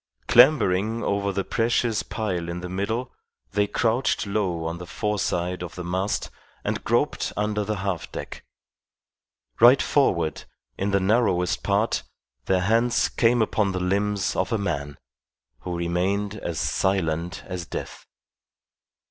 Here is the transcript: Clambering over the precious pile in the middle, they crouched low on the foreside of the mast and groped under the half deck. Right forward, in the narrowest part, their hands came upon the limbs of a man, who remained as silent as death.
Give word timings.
Clambering 0.27 1.03
over 1.03 1.31
the 1.31 1.43
precious 1.43 2.01
pile 2.01 2.49
in 2.49 2.61
the 2.61 2.69
middle, 2.69 3.13
they 3.51 3.67
crouched 3.67 4.25
low 4.25 4.65
on 4.65 4.79
the 4.79 4.87
foreside 4.87 5.61
of 5.61 5.75
the 5.75 5.83
mast 5.83 6.31
and 6.63 6.83
groped 6.83 7.31
under 7.37 7.63
the 7.63 7.75
half 7.75 8.11
deck. 8.11 8.43
Right 9.59 9.79
forward, 9.79 10.45
in 10.75 10.89
the 10.89 10.99
narrowest 10.99 11.61
part, 11.61 12.01
their 12.45 12.61
hands 12.61 13.09
came 13.09 13.43
upon 13.43 13.73
the 13.73 13.79
limbs 13.79 14.35
of 14.35 14.51
a 14.51 14.57
man, 14.57 14.97
who 15.59 15.77
remained 15.77 16.33
as 16.37 16.59
silent 16.59 17.43
as 17.45 17.67
death. 17.67 18.07